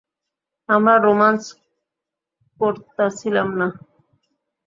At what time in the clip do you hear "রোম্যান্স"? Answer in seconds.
0.97-1.43